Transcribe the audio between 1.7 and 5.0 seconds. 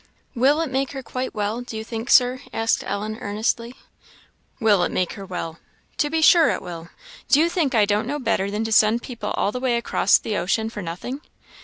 you think, Sir?" asked Ellen, earnestly." 'Will it